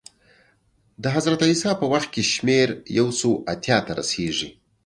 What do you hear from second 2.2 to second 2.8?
شمېر